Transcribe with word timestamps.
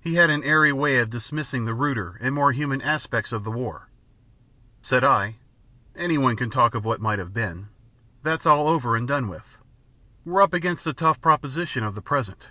He 0.00 0.14
had 0.14 0.28
an 0.28 0.42
airy 0.42 0.72
way 0.72 0.98
of 0.98 1.08
dismissing 1.08 1.66
the 1.66 1.72
ruder 1.72 2.18
and 2.20 2.34
more 2.34 2.50
human 2.50 2.82
aspects 2.82 3.30
of 3.30 3.44
the 3.44 3.50
war. 3.52 3.86
Said 4.80 5.04
I: 5.04 5.36
"Anyone 5.94 6.34
can 6.34 6.50
talk 6.50 6.74
of 6.74 6.84
what 6.84 7.00
might 7.00 7.20
have 7.20 7.32
been. 7.32 7.68
But 8.24 8.30
that's 8.30 8.46
all 8.46 8.66
over 8.66 8.96
and 8.96 9.06
done 9.06 9.28
with. 9.28 9.58
We're 10.24 10.42
up 10.42 10.52
against 10.52 10.82
the 10.82 10.92
tough 10.92 11.20
proposition 11.20 11.84
of 11.84 11.94
the 11.94 12.02
present. 12.02 12.48